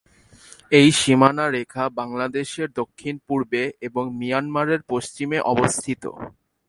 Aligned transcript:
এই 0.71 0.89
সীমানা 0.99 1.45
রেখা 1.49 1.83
বাংলাদেশের 1.99 2.69
দক্ষিণ-পূর্বে 2.79 3.63
এবং 3.87 4.03
মিয়ানমারের 4.19 4.81
পশ্চিমে 4.89 5.37
অবস্থিত। 5.53 6.03